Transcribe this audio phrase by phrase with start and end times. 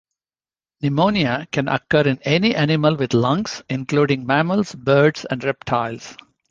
[0.81, 6.17] Pneumonia can occur in any animal with lungs, including mammals, birds, and reptiles.